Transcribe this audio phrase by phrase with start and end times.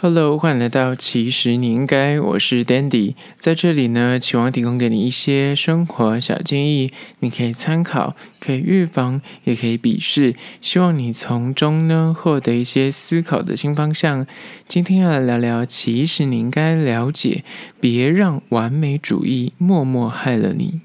[0.00, 14.24] Hello，欢迎来到其实你应该，我是 Dandy，在这里呢，期望提供给你一些生活小建议，你可以参考，可以预防，也可以鄙视，希望你从中呢获得一些思考的新方向。
[14.68, 17.42] 今天要来聊聊，其实你应该了解，
[17.80, 20.80] 别让完美主义默默害了你。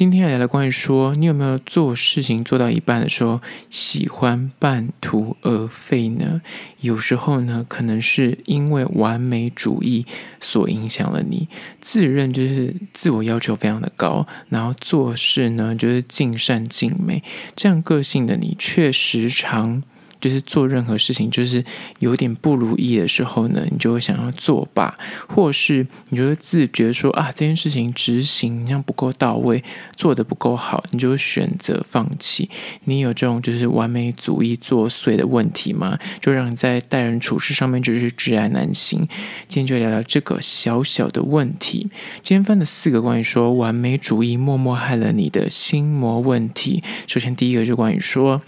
[0.00, 6.40] 今天来聊的关于说，你有没有做事情做到一半的时候，喜欢半途而废呢？
[6.80, 10.06] 有时候呢，可能是因为完美主义
[10.40, 11.48] 所影响了你，
[11.82, 17.22] 自认就是自我要求非常的高，然后做事呢就是尽善尽美，
[17.54, 19.82] 这样个性的你却时常。
[20.20, 21.64] 就是做任何事情，就是
[21.98, 24.96] 有点不如意的时候呢，你就会想要作罢，
[25.28, 29.62] 或是你就会自觉说啊，这件事情执行这样不够到位，
[29.96, 32.50] 做得不够好，你就选择放弃。
[32.84, 35.98] 你有这种就是完美主义作祟的问题吗？
[36.20, 39.08] 就让你在待人处事上面就是窒碍难行。
[39.48, 41.88] 今天就聊聊这个小小的问题。
[42.22, 46.82] 今天分了四个关于说完美主义默默害了你的心魔问题。
[47.06, 48.42] 首先第一个就关于说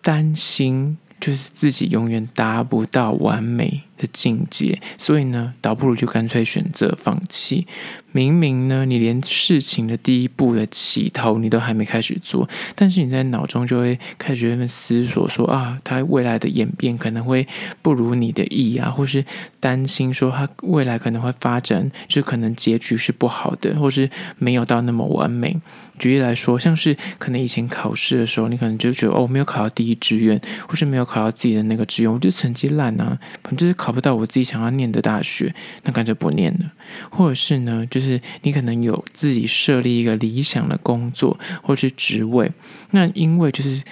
[0.00, 0.96] 担心。
[1.22, 7.68] 就是自己永远达不到完美的境界，所以呢，倒不如就干脆选择放弃。
[8.12, 17.46] 明明呢，你连事情的第一步的起头你都还没开始做，但是你在脑中就会开始在思索说啊，他未来的演变可能会
[17.80, 19.24] 不如你的意啊，或是
[19.58, 25.56] 担心说他未来可能会发展，就可能结局是不好的，或是没有到那么完美。
[25.98, 35.54] 举例来说，像是可能以前考试的时候，你可能就觉得哦，没有考到第一志愿，或是没有考到自己的那个志愿，我就成绩烂啊，反正就是考不到我自己想要念的大学，
[35.84, 36.72] 那干脆不念了。
[37.08, 42.50] 或者是呢，就就是你可能有自己设立一个理想的工作或是职位，
[42.90, 43.82] 那因为就是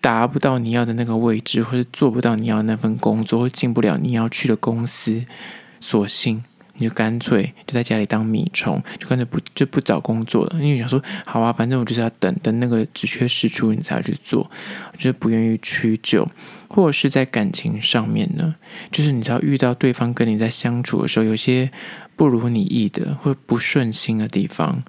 [0.00, 5.24] 达不到你要的那个位置，或是做不到你要那份工作，或进不了你要去的公司，
[5.78, 6.42] 索性。
[6.82, 10.52] 你就干脆就在家里当米虫，就干脆不就不找工作了。
[10.54, 14.50] 因为你想说，好啊，反正我就是要等等那个职缺释出，你才要去做。
[14.90, 16.26] 我觉得不愿意屈就，
[16.70, 18.54] 或者是在感情上面呢，
[18.90, 21.70] 就是你知道遇到对方跟你在相处的时候，有些
[22.20, 24.82] 不如你意的或不顺心的地方。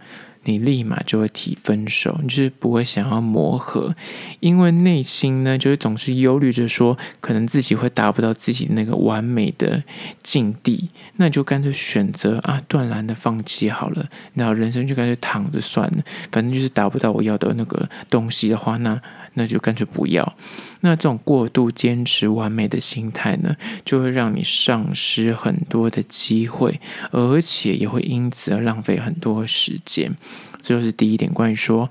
[0.44, 3.96] 你立马就会提分手，你就是不会想要磨合，
[4.42, 9.84] 因为内心呢，就是总是忧虑着说，可能自己会达不到自己那个完美的
[10.24, 19.00] 境地，那你就干脆选择啊，断然的放弃好了，然后人生就干脆躺着算了，反正就是达不到我要的那个东西的话，那
[19.34, 20.36] 那就干脆不要。
[20.81, 23.56] 那这种过度坚持完美的心态呢，
[23.86, 26.80] 就会让你丧失很多的机会，
[27.12, 30.16] 而且也会因此而浪费很多时间。
[30.62, 31.90] 这就是第一点，关于说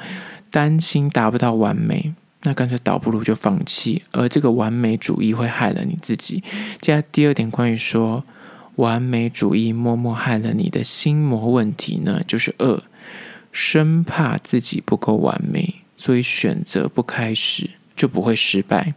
[0.50, 6.42] 担心达不到完美，那干脆倒不如就放弃，而这个完美主义会害了你自己。
[6.80, 8.24] 接下来第二点，关于说
[8.76, 12.82] 完美主义默默害了你的心魔问题呢，就是二，
[13.52, 17.68] 生怕自己不够完美，所以选择不开始。
[17.96, 18.94] 就不会失败。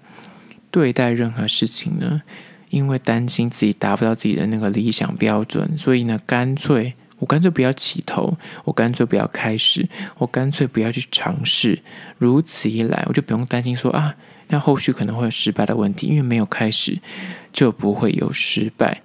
[0.72, 2.22] 对待任何事情呢，
[2.70, 11.82] 因为担心自己达不到自己的那个理想标准，所以呢，干脆我干脆不要起头，我干脆不要开始，我干脆不要去尝试。
[12.18, 14.16] 如此一来，我就不用担心说啊，
[14.48, 17.00] 那后续可能会有失败的问题，因为没有开始
[17.52, 19.02] 就不会有失败。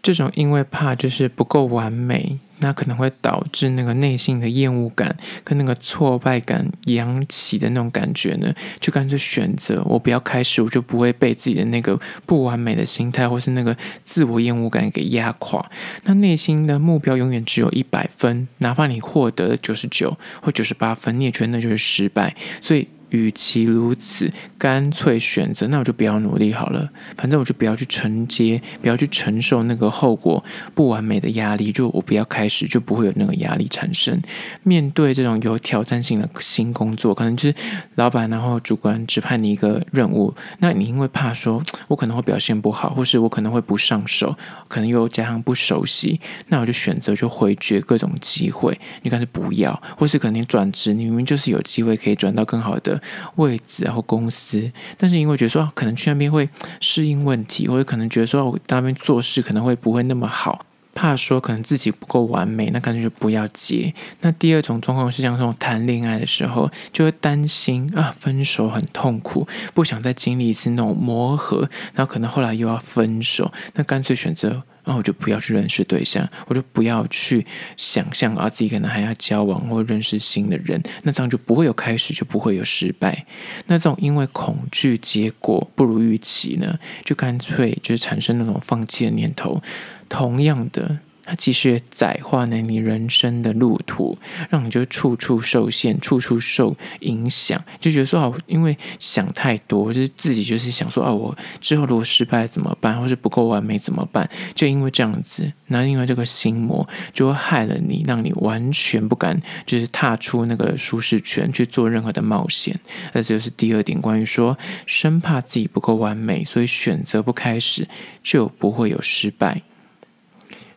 [0.00, 2.38] 这种因为怕就是不够完美。
[2.60, 15.68] 那可能会导致那个内心的厌恶感跟那个挫败感扬起的那种感觉呢，就干脆选择我不要开始，我就不会被自己的那个不完美的心态或是那个自我厌恶感给压垮。
[16.04, 22.36] 那内心的目标永远只有一百分，哪怕你获得九十九或九十八分，你也觉得那就是失败。
[22.60, 22.88] 所以。
[23.10, 26.90] 与其如此，干脆选择，那我就不要努力好了。
[27.16, 30.42] 反正我就不要去承接，不要去承受那个后果
[30.74, 31.70] 不完美的压力。
[31.72, 34.20] 就我不要开始，就不会有那个压力产生。
[34.62, 37.54] 面对这种有挑战性的新工作，可能就是
[37.96, 44.36] 老板然后主管指派你一个任务，那你因为怕说我可能会表现不好，或是我可能会不上手，
[44.68, 48.78] 可能又加上不熟悉，那我就选择就回绝各种机会。
[49.02, 52.99] 你干脆不要，或是可能你转职，你明明就是有机会可以转到更好的。
[53.36, 56.48] 位置然后公司，但是因为觉得说可能去那边会
[56.80, 60.64] 适应问题，或者可能觉得说我那边做事可能会不会那么好，
[60.94, 63.94] 怕说可能自己不够完美，那干脆就不要接。
[64.20, 77.46] 那第二种状况是像这种谈恋爱的时候，就会担心啊分手很痛苦，不想再经历一次那种磨合，然后可能后来又要分手，那干脆选择然后我就不要去认识对象，我就不要去
[77.76, 83.26] 想象啊自己可能还要交往或认识新的人，那这样就不会有开始，就不会有失败。
[83.66, 89.62] 那这种因为恐惧结果不如预期呢，就干脆就是产生那种放弃的念头。
[90.10, 90.98] 同样的。
[91.22, 94.18] 它其实也窄化了你人生的路途，
[94.48, 104.28] 让你就处处受限，处处受影响，就觉得说啊，因为想太多，就是自己就是想说啊，我之后如果失败怎么办，或是不够完美怎么办？
[104.56, 112.74] 就因为这样子，那因为这个心魔就会害了你，让你完全不敢就是踏出那个舒适圈去做任何的冒险。
[113.12, 117.86] 那这就是第二点，关于说生怕自己不够完美，所以选择不开始，
[118.24, 119.62] 就不会有失败。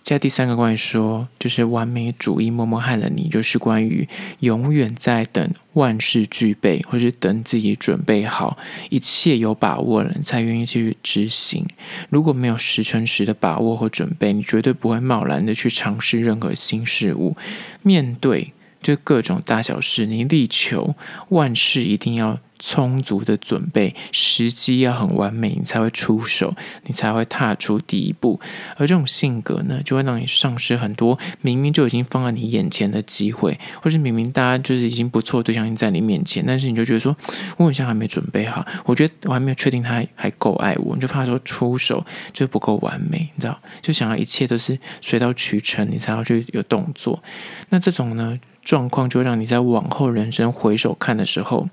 [0.04, 4.06] 接下第三个关于说，就是完美主义默默害了你，就是关于
[4.42, 8.58] 永远在等万事俱备，或是等自己准备好，
[8.90, 11.66] 一切有把握了，才愿意去执行。
[12.10, 17.38] 如果没有十成十的把握或准备，你绝对不会贸然的去尝试任何新事物。
[17.82, 18.52] 面对
[18.84, 20.96] 就各种大小事，你力求
[21.30, 22.38] 万事一定要。
[22.66, 28.40] 充足的准备，时机要很完美，你才会出手，你才会踏出第一步。
[28.78, 37.14] 而这种性格呢，就会让你丧失很多明明就已经放在你眼前的机会，或是明明大家就是已经不错对象在你面前，但是你就觉得说，
[37.58, 43.60] 我好像还没准备好，我觉得我还没有确定他，还够爱我，你就怕说出手就不够完美，你知道？
[43.82, 47.22] 就想要一切都是水到渠成，你才要去有动作。
[47.68, 51.70] 那这种呢状况，就让你在往后人生回首看的时候。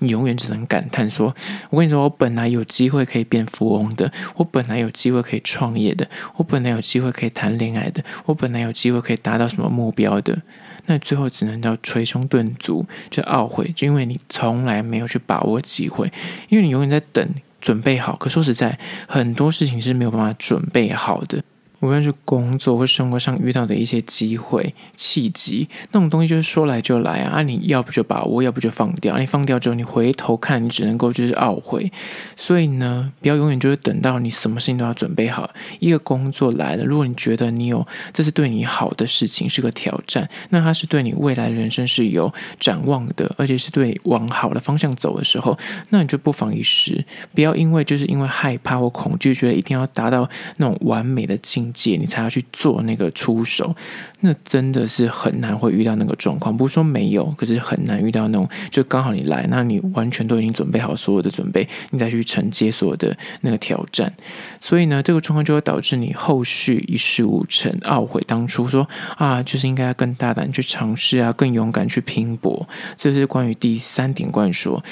[0.00, 1.34] 你永远只能感叹说
[1.70, 6.06] ：“我跟你说，我本来有机会可以变富翁的，我本来有机会可以创业的，
[6.36, 10.42] 我本来有机会可以谈恋爱的，我本来有机会可以达到什么目标的。
[10.86, 16.12] 那最后只能叫捶胸顿足，就懊悔，就因为你从来没有去把握机会，
[16.48, 17.26] 因为你永远在等
[17.60, 18.16] 准备好。
[18.16, 21.42] 可说实在，很多事情是没有办法准备好的。”
[21.84, 27.34] 无论是工作或生活上遇到的一些机会、契机，那种东西就是说来就来啊！
[27.34, 29.18] 啊，你要不就把握，要不就放掉。
[29.18, 31.92] 你放掉之后，你回头看，你只能够就是懊悔。
[32.36, 35.50] 所以呢，不要永远就是等到你什么事情都要准备好。
[35.78, 45.58] 一个工作来了，如果你觉得你有这是对你好的事情，是个挑战，那它是对你未来人生是有展望的，而且是对往好的方向走的时候，
[45.90, 47.04] 那你就不妨一试。
[47.34, 50.26] 不要因为就是因为害怕或恐惧，觉得一定要达到
[50.56, 51.96] 那种完美的境界。
[51.96, 53.74] 你才要去做那个出手，
[54.20, 56.56] 那真的是很难会遇到那个状况。
[56.56, 64.12] 不是说没有，可是很难遇到那种，就刚好你来，那你完全都已经准备好所有的准备，你再去承接所有的那个挑战。
[64.60, 72.68] 所以呢，这个状况就会导致你后续一事无成，懊悔当初说啊，就是应该要更大胆去尝试啊，更勇敢去拼搏。
[72.96, 74.82] 这是关于第三点，关于说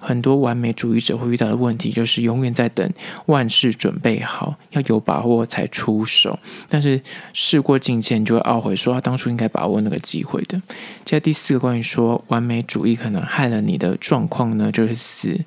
[0.00, 2.88] 很多完美主义者会遇到的问题，就是永远在等
[3.26, 6.29] 万事准备好，要有把握才出手。
[6.68, 7.00] 但是
[7.32, 10.60] 事过境迁，就会懊悔，说他当初应该把握那个机会的。
[11.04, 15.44] 接下第四个关于说完美主义可能害了你的状况呢，就是四，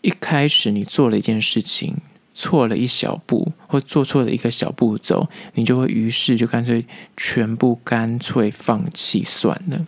[0.00, 1.96] 一开始你做了一件事情，
[2.34, 6.86] 错了一小步，或做错了一个小步骤，你就会于是就干脆
[7.16, 9.86] 全部干脆放弃算了。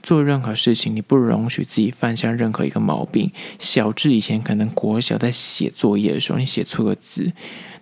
[0.00, 3.30] 做任何事情，你不容许自己犯下任何一个毛病。
[3.58, 7.30] 小至以前可能国小在写作业的时候，你写错个字，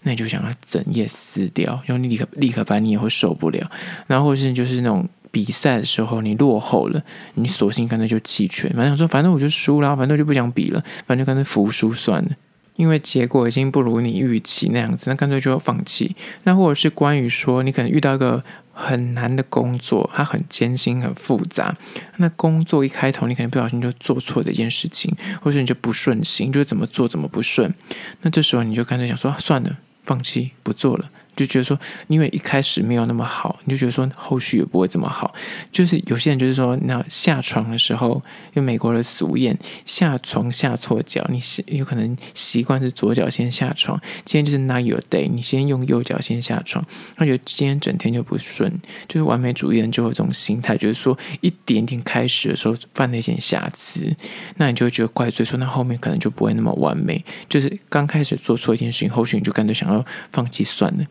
[0.07, 3.69] 那你就想要整夜撕掉，然后你立刻立刻把你也会受不了。
[4.07, 7.03] 然后或是就是那种比赛的时候，你落后了，
[7.35, 12.31] 你索性干脆就弃权，反正说反正我就输了，反正我就不想比了，反正就干脆服输算了，
[12.77, 16.15] 因为结果已经不如你预期那样子，那干脆就要放弃。
[16.45, 18.45] 那或者是关于说，你可能遇到一个。
[18.79, 21.75] 很难的工作，它很艰辛、很复杂。
[22.19, 27.73] 那工作一开头，你可能不小心就做错的一件事情，或者你就不顺心，就是怎么做怎么不顺。
[28.21, 31.11] 那这时候你就干脆想说，算了，放弃，不做了。
[31.37, 31.79] 就觉得说，
[32.09, 35.35] 因为一开始没有那么好，你就觉得说后续也不会这么好。
[35.71, 38.23] 就是有些人就是说，那下床的时候，
[38.55, 44.01] 因为美国的俗谚，下床下错脚，你有可能习惯是左脚先下床。
[44.25, 46.85] 今天就是 not your day，你先用右脚先下床，
[47.17, 48.73] 他觉得今天整天就不顺。
[49.07, 54.15] 就是完美主义人就有这种心态，就是说一点点开始的时候犯了一些瑕疵，
[54.57, 57.23] 那你就会觉得怪罪，说那后面可能就不会那么完美。
[57.49, 61.05] 就是刚开始做错一件事情，后续你就干脆想要放弃算了。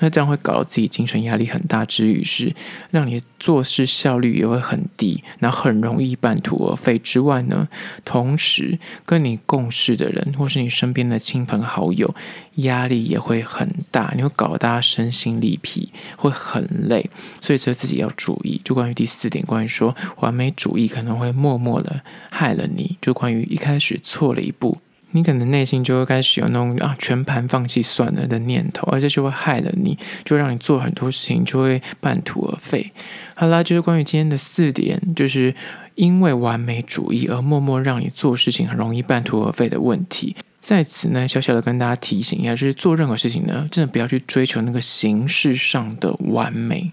[0.00, 2.54] 那这样会搞得自己精神压力很大，之余是
[2.90, 6.98] 让你做事效率也会很低，然后很容易半途而废。
[6.98, 7.68] 之外呢，
[8.04, 12.14] 同时跟你共事的人或是你身边的亲朋好友
[12.56, 17.08] 压力也会很大，你会搞得大家身心力疲，会很累。
[17.40, 18.60] 所以这自己要注意。
[18.64, 22.00] 就关于第四点，关于说完美主义可能会默默的
[22.30, 24.78] 害了你，就关于一开始错了一步。
[25.12, 32.90] 你可能内心就会开始有那种啊全盘放弃算了的念头，而且就会害了你，就让你做很多事情就会半途而废。
[33.34, 35.54] 好啦，就是关于今天的四点，就是
[35.94, 40.34] 因为完美主义而默默让你做事情很容易半途而废的问题。
[40.60, 46.92] 在此呢，小小的跟大家提醒一下，就是做任何事情呢，真的不要去追求那个形式上的完美。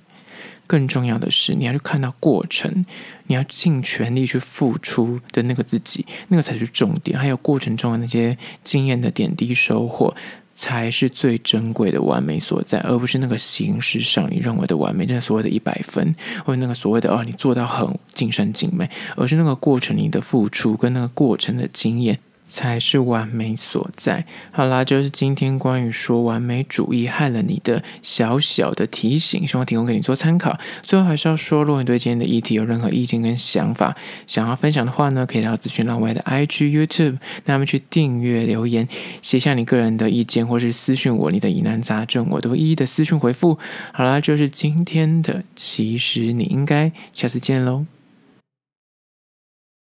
[0.70, 2.86] 更重要的是，你要去看到过程，
[3.26, 7.18] 你要尽全力去付出的那个自己，那个才是重点。
[7.18, 10.16] 还有过程中的那些经验的点滴收获，
[10.54, 16.14] 才是最珍贵的完美所在，而不是那个形式上你认为的完美，那所谓的一百分，
[16.46, 22.20] 或者那个所谓的哦，你做到很尽善尽美，而是那个过程你的付出跟那个过程的经验。
[22.50, 24.26] 才是完美所在。
[24.52, 30.58] 好啦，就是今天关于说完美主义害了你的小小的提醒，希望提供给你做参考。
[30.82, 38.88] 最后还是要说，如果你对今天的议题有任何意见跟想法，想要分享的话呢，可以到资讯栏外的 IG、YouTube，那么去订阅、留言，
[39.22, 43.60] 写下你个人的意见，或是私讯我你的疑难杂症，我都一一的私讯回复。
[43.94, 47.99] 好啦，就是今天的，其实你应该下次见喽。